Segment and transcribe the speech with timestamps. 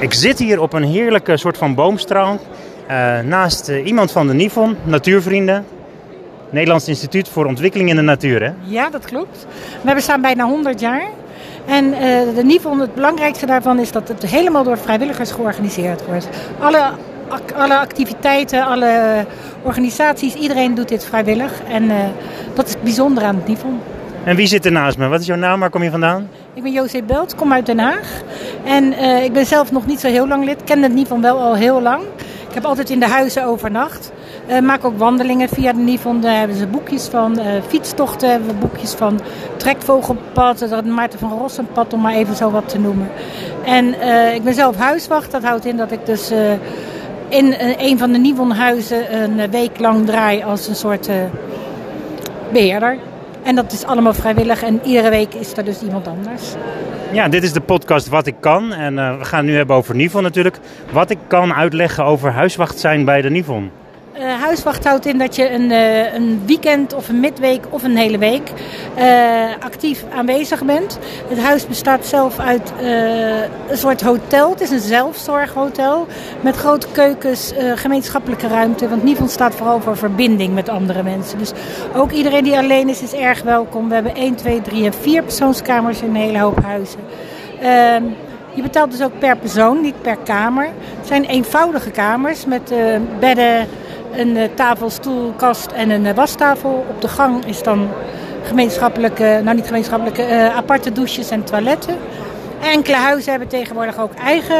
[0.00, 2.38] Ik zit hier op een heerlijke soort van boomstroom.
[2.90, 5.66] Uh, naast uh, iemand van de NIFON, Natuurvrienden.
[6.50, 8.52] Nederlands Instituut voor Ontwikkeling in de Natuur, hè?
[8.62, 9.46] Ja, dat klopt.
[9.82, 11.02] We bestaan bijna 100 jaar.
[11.66, 12.00] En uh,
[12.34, 16.28] de NIFON, het belangrijkste daarvan is dat het helemaal door vrijwilligers georganiseerd wordt.
[16.58, 16.90] Alle,
[17.56, 19.24] alle activiteiten, alle
[19.62, 21.52] organisaties, iedereen doet dit vrijwillig.
[21.68, 21.90] En
[22.54, 23.80] dat is het bijzondere aan het NIFON.
[24.24, 25.08] En wie zit er naast me?
[25.08, 25.60] Wat is jouw naam?
[25.60, 26.28] Waar kom je vandaan?
[26.58, 28.22] Ik ben José Belt, kom uit Den Haag.
[28.64, 30.64] En uh, ik ben zelf nog niet zo heel lang lid.
[30.64, 32.02] Ken het NIVON wel al heel lang.
[32.48, 34.12] Ik heb altijd in de huizen overnacht.
[34.48, 36.20] Uh, maak ook wandelingen via de NIVON.
[36.20, 37.38] Daar hebben ze boekjes van.
[37.38, 39.20] Uh, fietstochten hebben we boekjes van.
[39.56, 43.10] Trekvogelpad, het Maarten van Rossenpad, om maar even zo wat te noemen.
[43.64, 43.86] En
[44.34, 45.30] ik ben zelf huiswacht.
[45.30, 46.30] Dat houdt in dat ik dus
[47.28, 51.08] in een van de NIVON huizen een week lang draai als een soort
[52.52, 52.98] beheerder.
[53.48, 56.42] En dat is allemaal vrijwillig en iedere week is er dus iemand anders.
[57.12, 58.72] Ja, dit is de podcast Wat ik kan.
[58.72, 60.58] En uh, we gaan het nu hebben over Nivon natuurlijk.
[60.92, 63.70] Wat ik kan uitleggen over huiswacht zijn bij de Nivon.
[64.18, 67.96] Uh, huiswacht houdt in dat je een, uh, een, weekend of een midweek of een
[67.96, 68.52] hele week
[68.98, 69.04] uh,
[69.60, 70.98] actief aanwezig bent.
[71.28, 72.72] Het huis bestaat zelf uit
[73.68, 74.50] een soort hotel.
[74.50, 76.06] Het is een zelfzorghotel
[76.40, 78.88] met grote keukens, gemeenschappelijke ruimte.
[78.88, 81.38] Want Nivon staat vooral voor verbinding met andere mensen.
[81.38, 81.52] Dus
[81.94, 83.88] ook iedereen die alleen is, is erg welkom.
[83.88, 87.00] We hebben 1, 2, 3 en 4 persoonskamers in een hele hoop huizen.
[87.60, 88.02] Ehm,
[88.54, 90.68] je betaalt dus ook per persoon, niet per kamer.
[90.98, 92.72] Het zijn eenvoudige kamers met
[93.20, 93.66] bedden
[94.12, 96.86] een uh, tafel, stoel, kast en een uh, wastafel.
[96.90, 97.88] Op de gang is dan
[98.42, 101.96] gemeenschappelijke, nou niet gemeenschappelijke, uh, aparte douches en toiletten.
[102.62, 104.56] Enkele huizen hebben tegenwoordig ook eigen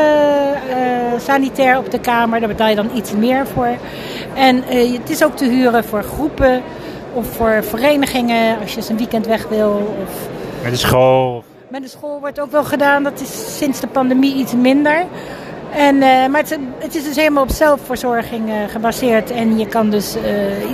[1.21, 2.41] sanitair op de kamer.
[2.41, 3.71] Daar betaal je dan iets meer voor.
[4.35, 6.63] En het is ook te huren voor groepen
[7.13, 9.95] of voor verenigingen als je eens een weekend weg wil.
[10.03, 10.29] Of...
[10.63, 11.45] Met de school?
[11.69, 13.03] Met de school wordt ook wel gedaan.
[13.03, 15.05] Dat is sinds de pandemie iets minder.
[15.71, 19.31] En, uh, maar het, het, is dus helemaal op zelfverzorging uh, gebaseerd.
[19.31, 20.23] En je kan dus uh,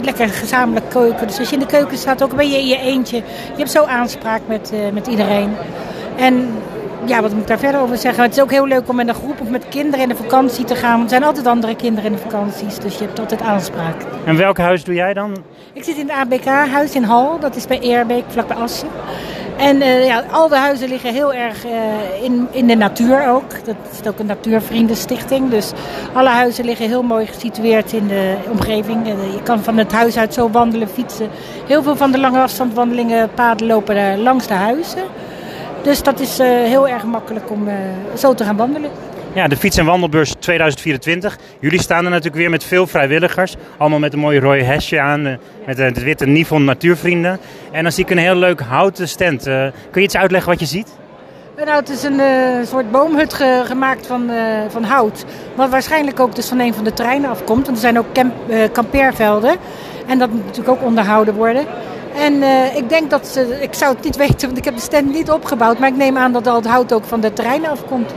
[0.02, 1.26] lekker gezamenlijk keuken.
[1.26, 3.16] Dus als je in de keuken staat, ook ben je in je eentje.
[3.16, 5.56] Je hebt zo aanspraak met, met iedereen.
[6.16, 6.48] En
[7.06, 8.22] ja, wat moet ik daar verder over zeggen?
[8.22, 10.64] Het is ook heel leuk om met een groep of met kinderen in de vakantie
[10.64, 10.92] te gaan.
[10.92, 12.78] Want er zijn altijd andere kinderen in de vakanties.
[12.78, 13.96] Dus je hebt altijd aanspraak.
[14.24, 15.36] En welk huis doe jij dan?
[15.72, 17.38] Ik zit in het ABK-huis in Hal.
[17.38, 18.88] Dat is bij Eerbeek, vlakbij Assen.
[19.56, 21.72] En uh, ja, al de huizen liggen heel erg uh,
[22.22, 23.64] in, in de natuur ook.
[23.64, 25.50] Dat is ook een natuurvriendenstichting.
[25.50, 25.72] Dus
[26.12, 29.06] alle huizen liggen heel mooi gesitueerd in de omgeving.
[29.06, 31.28] Uh, je kan van het huis uit zo wandelen, fietsen.
[31.66, 35.02] Heel veel van de lange afstandwandelingen, paden lopen langs de huizen.
[35.82, 37.68] Dus dat is heel erg makkelijk om
[38.14, 38.90] zo te gaan wandelen.
[39.34, 41.38] Ja, de Fiets- en Wandelbeurs 2024.
[41.60, 43.54] Jullie staan er natuurlijk weer met veel vrijwilligers.
[43.76, 45.26] Allemaal met een mooie rode hesje aan.
[45.26, 45.34] Eh,
[45.66, 47.38] met het witte Nivon Natuurvrienden.
[47.72, 49.46] En dan zie ik een heel leuk houten stand.
[49.46, 50.88] Uh, kun je iets uitleggen wat je ziet?
[51.56, 52.20] Nou, het is een
[52.66, 54.30] soort boomhut ge gemaakt van,
[54.68, 55.24] van hout.
[55.54, 57.66] Wat waarschijnlijk ook dus van een van de treinen afkomt.
[57.66, 58.34] Want er zijn ook camp,
[58.72, 59.56] kampeervelden.
[60.06, 61.64] En dat moet natuurlijk ook onderhouden worden.
[62.16, 62.42] En
[62.76, 65.30] ik denk dat ze, ik zou het niet weten, want ik heb de stand niet
[65.30, 65.78] opgebouwd.
[65.78, 68.14] Maar ik neem aan dat al het hout ook van de treinen afkomt.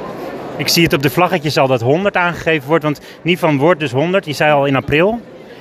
[0.58, 2.84] Ik zie het op de vlaggetjes al dat 100 aangegeven wordt.
[2.84, 4.26] Want Nivan wordt dus 100.
[4.26, 5.20] Je zei al in april.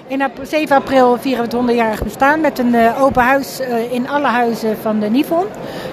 [0.08, 4.08] In 7 april vieren we het 100-jarig bestaan met een uh, open huis uh, in
[4.08, 5.44] alle huizen van de Nivon.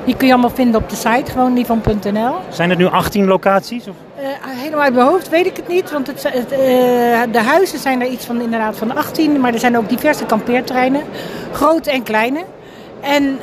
[0.06, 2.36] Die kun je allemaal vinden op de site, gewoon nivon.nl.
[2.50, 3.88] Zijn het nu 18 locaties?
[3.88, 3.96] Of?
[4.19, 6.50] Uh, helemaal uit mijn hoofd weet ik het niet, want het, het,
[7.34, 11.02] de huizen zijn er iets van inderdaad van 18, maar er zijn ook diverse kampeerterreinen,
[11.52, 12.44] grote en kleine.
[13.02, 13.40] En,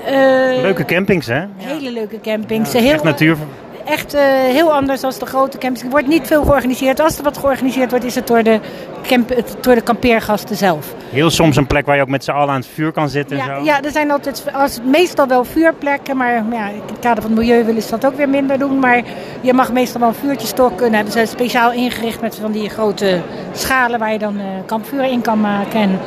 [0.62, 1.44] leuke campings, hè?
[1.56, 2.72] Hele leuke campings.
[2.72, 3.36] Ja, heel, echt natuur
[3.84, 5.82] echt uh, heel anders dan de grote campings.
[5.82, 7.00] Er wordt niet veel georganiseerd.
[7.00, 8.60] Als er wat georganiseerd wordt, is het door de,
[9.02, 10.94] camp, door de kampeergasten zelf.
[11.10, 13.36] Heel soms een plek waar je ook met z'n allen aan het vuur kan zitten.
[13.36, 13.64] Ja, en zo.
[13.64, 16.16] ja er zijn altijd als, meestal wel vuurplekken.
[16.16, 18.78] Maar ja, in het kader van het milieu willen ze dat ook weer minder doen.
[18.78, 19.02] Maar
[19.40, 20.86] je mag meestal wel een vuurtje stokken.
[20.86, 23.20] En hebben ze speciaal ingericht met van die grote
[23.52, 25.80] schalen waar je dan uh, kampvuren in kan maken.
[25.80, 25.98] En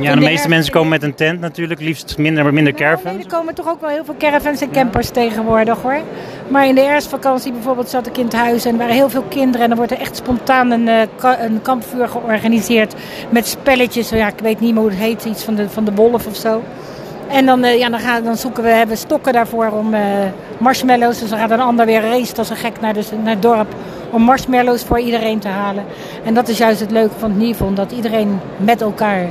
[0.00, 3.16] ja, de, de meeste mensen komen met een tent natuurlijk, liefst minder, minder caravans.
[3.16, 5.12] Nee, er komen toch ook wel heel veel caravans en campers ja.
[5.12, 6.00] tegenwoordig hoor.
[6.48, 9.24] Maar in de herfstvakantie bijvoorbeeld zat ik in het huis en er waren heel veel
[9.28, 9.60] kinderen.
[9.60, 11.00] En dan wordt er echt spontaan een, uh,
[11.40, 12.94] een kampvuur georganiseerd
[13.30, 14.08] met spelletjes.
[14.08, 16.36] Ja, ik weet niet meer hoe het heet, iets van de, van de wolf of
[16.36, 16.62] zo.
[17.28, 20.00] En dan, uh, ja, dan, gaan, dan zoeken we, hebben stokken daarvoor om uh,
[20.58, 21.18] marshmallows.
[21.18, 23.74] Dus dan gaat een ander weer race als een gek naar, de, naar het dorp
[24.10, 25.84] om marshmallows voor iedereen te halen.
[26.24, 29.28] En dat is juist het leuke van het Nivon, dat iedereen met elkaar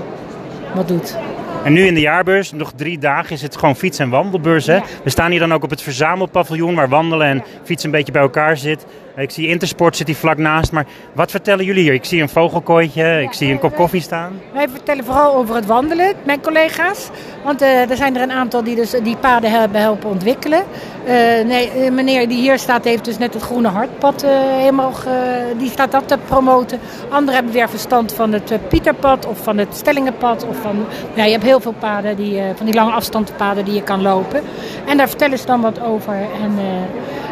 [0.74, 1.18] wat doet.
[1.64, 4.66] En nu in de jaarbeurs, nog drie dagen, is het gewoon fiets- en wandelbeurs.
[4.66, 4.76] Hè?
[4.76, 4.84] Ja.
[5.04, 8.22] We staan hier dan ook op het verzamelpaviljoen waar wandelen en fietsen een beetje bij
[8.22, 8.86] elkaar zit.
[9.16, 11.94] Ik zie Intersport zit hier vlak naast, maar wat vertellen jullie hier?
[11.94, 14.40] Ik zie een vogelkooitje, ik zie een kop koffie staan.
[14.54, 17.10] Wij vertellen vooral over het wandelen, mijn collega's.
[17.44, 20.64] Want uh, er zijn er een aantal die dus die paden hebben helpen ontwikkelen.
[21.08, 21.14] Uh,
[21.46, 24.94] nee, meneer die hier staat heeft dus net het Groene Hartpad uh, helemaal,
[25.58, 26.80] die staat dat te promoten.
[27.10, 30.46] Anderen hebben weer verstand van het Pieterpad of van het Stellingenpad.
[30.48, 33.84] Of van, ja, je hebt heel veel paden, die, van die lange afstandspaden die je
[33.84, 34.42] kan lopen.
[34.86, 36.14] En daar vertellen ze dan wat over.
[36.14, 36.60] En,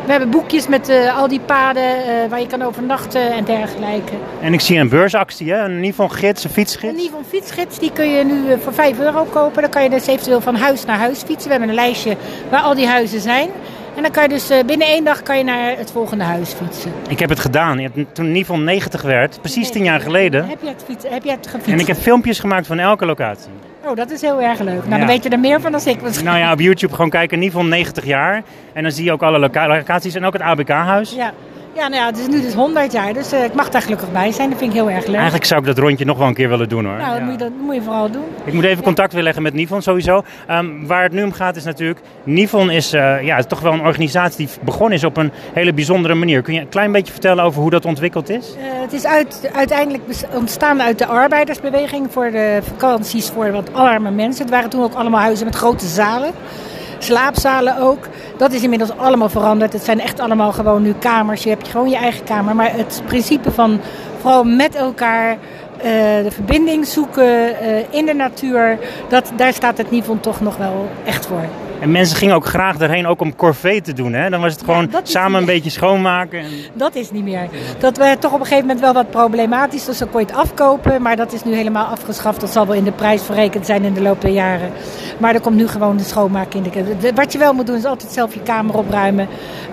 [0.05, 4.13] we hebben boekjes met uh, al die paden uh, waar je kan overnachten en dergelijke.
[4.41, 5.63] En ik zie een beursactie, hè?
[5.63, 6.93] een Nivon gids, een fietsgids.
[6.93, 9.61] Een Nivon fietsgids, die kun je nu uh, voor 5 euro kopen.
[9.61, 11.43] Dan kan je dus eventueel van huis naar huis fietsen.
[11.43, 12.17] We hebben een lijstje
[12.49, 13.49] waar al die huizen zijn.
[13.95, 16.91] En dan kan je dus binnen één dag kan je naar het volgende huis fietsen.
[17.09, 17.91] Ik heb het gedaan.
[18.13, 20.47] Toen Nivon 90 werd, precies 10 jaar geleden.
[20.47, 21.71] Heb je, het fietsen, heb je het gefietst?
[21.71, 23.51] En ik heb filmpjes gemaakt van elke locatie.
[23.85, 24.75] Oh, dat is heel erg leuk.
[24.75, 24.97] Nou, ja.
[24.97, 26.21] dan weet je er meer van dan ik.
[26.23, 27.39] Nou ja, op YouTube gewoon kijken.
[27.39, 28.43] Nivon 90 jaar.
[28.73, 31.13] En dan zie je ook alle locaties en ook het ABK-huis.
[31.13, 31.33] Ja.
[31.75, 34.11] Ja, nou ja, het is nu dus 100 jaar, dus uh, ik mag daar gelukkig
[34.11, 34.49] bij zijn.
[34.49, 35.15] Dat vind ik heel erg leuk.
[35.15, 36.97] Eigenlijk zou ik dat rondje nog wel een keer willen doen hoor.
[36.97, 37.23] Nou, dat, ja.
[37.23, 38.23] moet, je, dat moet je vooral doen.
[38.43, 40.23] Ik moet even contact weer leggen met Nivon sowieso.
[40.51, 43.73] Um, waar het nu om gaat is natuurlijk, Nivon is, uh, ja, is toch wel
[43.73, 46.41] een organisatie die begonnen is op een hele bijzondere manier.
[46.41, 48.55] Kun je een klein beetje vertellen over hoe dat ontwikkeld is?
[48.57, 54.11] Uh, het is uit, uiteindelijk ontstaan uit de arbeidersbeweging voor de vakanties voor wat arme
[54.11, 54.41] mensen.
[54.41, 56.31] Het waren toen ook allemaal huizen met grote zalen
[57.05, 58.07] slaapzalen ook.
[58.37, 59.73] Dat is inmiddels allemaal veranderd.
[59.73, 61.43] Het zijn echt allemaal gewoon nu kamers.
[61.43, 62.55] Je hebt gewoon je eigen kamer.
[62.55, 63.79] Maar het principe van
[64.19, 65.83] vooral met elkaar uh,
[66.23, 68.79] de verbinding zoeken uh, in de natuur,
[69.09, 71.45] dat, daar staat het Nivon toch nog wel echt voor.
[71.79, 74.13] En mensen gingen ook graag daarheen ook om corvée te doen.
[74.13, 74.29] Hè?
[74.29, 76.39] Dan was het gewoon ja, samen een beetje schoonmaken.
[76.39, 76.49] En...
[76.73, 77.49] Dat is niet meer.
[77.79, 79.85] Dat werd toch op een gegeven moment wel wat problematisch.
[79.85, 81.01] Dus dan kon je het afkopen.
[81.01, 82.41] Maar dat is nu helemaal afgeschaft.
[82.41, 84.69] Dat zal wel in de prijs verrekend zijn in de loop der jaren.
[85.17, 86.63] Maar er komt nu gewoon de schoonmaak in.
[86.63, 87.11] De...
[87.15, 89.27] Wat je wel moet doen is altijd zelf je kamer opruimen.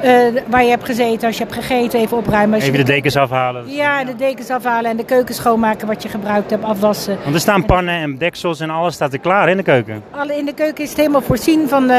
[0.05, 0.11] Uh,
[0.47, 1.27] waar je hebt gezeten.
[1.27, 2.55] Als je hebt gegeten even opruimen.
[2.55, 2.85] Als even je...
[2.85, 3.71] de dekens afhalen.
[3.71, 4.91] Ja, de dekens afhalen.
[4.91, 6.65] En de keuken schoonmaken wat je gebruikt hebt.
[6.65, 7.19] Afwassen.
[7.23, 10.03] Want er staan pannen en deksels en alles staat er klaar in de keuken.
[10.11, 11.91] Alle in de keuken is het helemaal voorzien van...
[11.93, 11.99] Uh,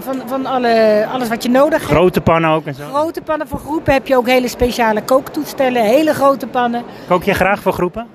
[0.00, 1.92] van, van alle, alles wat je nodig hebt.
[1.92, 2.84] Grote pannen ook en zo?
[2.92, 6.82] Grote pannen voor groepen heb je ook hele speciale kooktoestellen, hele grote pannen.
[7.08, 8.06] Kook je graag voor groepen?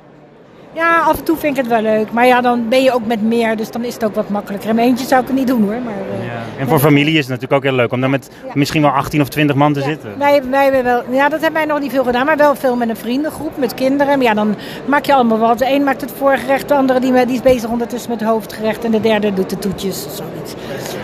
[0.74, 2.12] Ja, af en toe vind ik het wel leuk.
[2.12, 4.70] Maar ja, dan ben je ook met meer, dus dan is het ook wat makkelijker.
[4.70, 5.82] In eentje zou ik het niet doen hoor.
[5.84, 6.60] Maar, uh, ja.
[6.60, 8.52] En voor familie is het natuurlijk ook heel leuk om dan met ja.
[8.54, 9.86] misschien wel 18 of 20 man te ja.
[9.86, 10.18] zitten.
[10.18, 12.76] Wij, wij hebben wel, ja, dat hebben wij nog niet veel gedaan, maar wel veel
[12.76, 14.18] met een vriendengroep, met kinderen.
[14.18, 14.56] Maar ja, dan
[14.86, 15.60] maak je allemaal wat.
[15.60, 18.84] De een maakt het voorgerecht, de andere die, die is bezig ondertussen met het hoofdgerecht
[18.84, 20.54] en de derde doet de toetjes, zoiets.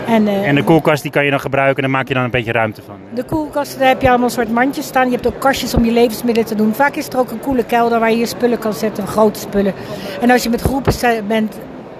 [0.06, 2.24] En, uh, en de koelkast die kan je dan gebruiken en daar maak je dan
[2.24, 2.96] een beetje ruimte van.
[3.14, 5.06] De koelkast, daar heb je allemaal een soort mandjes staan.
[5.06, 6.74] Je hebt ook kastjes om je levensmiddelen te doen.
[6.74, 9.63] Vaak is er ook een koele kelder waar je je spullen kan zetten, grote spullen.
[10.20, 10.92] En als je met groepen
[11.28, 11.58] bent,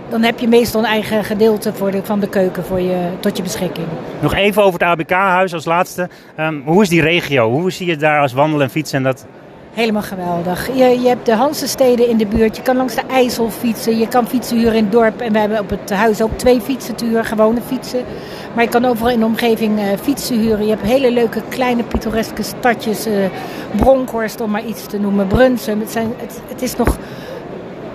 [0.08, 3.36] dan heb je meestal een eigen gedeelte voor de, van de keuken voor je, tot
[3.36, 3.86] je beschikking.
[4.20, 6.08] Nog even over het ABK-huis als laatste.
[6.40, 7.50] Um, hoe is die regio?
[7.50, 8.98] Hoe zie je daar als wandelen en fietsen?
[8.98, 9.26] En dat...
[9.72, 10.68] Helemaal geweldig.
[10.74, 12.56] Je, je hebt de Hansensteden in de buurt.
[12.56, 13.98] Je kan langs de IJssel fietsen.
[13.98, 15.20] Je kan fietsen huren in het dorp.
[15.20, 18.04] En we hebben op het huis ook twee fietsen te huren, gewone fietsen.
[18.54, 20.64] Maar je kan overal in de omgeving uh, fietsen huren.
[20.64, 23.06] Je hebt hele leuke kleine pittoreske stadjes.
[23.06, 23.14] Uh,
[23.76, 25.26] Bronkhorst om maar iets te noemen.
[25.26, 25.80] Brunsum.
[25.80, 26.98] Het, zijn, het, het is nog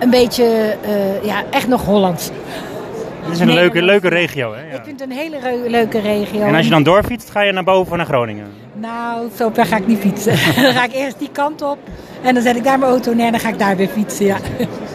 [0.00, 2.30] een beetje, uh, ja, echt nog Hollands.
[3.22, 4.60] Het is een leuke, leuke regio, hè?
[4.60, 4.74] Ja.
[4.74, 5.38] Ik vind het een hele
[5.68, 6.40] leuke regio.
[6.40, 8.46] En als je dan doorfietst, ga je naar boven naar Groningen?
[8.74, 10.32] Nou, zo ver ga ik niet fietsen.
[10.62, 11.78] dan ga ik eerst die kant op
[12.22, 14.26] en dan zet ik daar mijn auto neer en dan ga ik daar weer fietsen,
[14.26, 14.36] ja.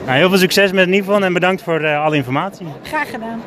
[0.06, 2.66] Nou, heel veel succes met Nivon en bedankt voor uh, alle informatie.
[2.84, 3.42] Graag gedaan.